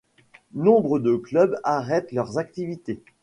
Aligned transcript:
Nombre 0.55 0.97
de 0.97 1.15
clubs 1.15 1.59
arrêtent 1.63 2.11
leurs 2.11 2.39
activités. 2.39 3.03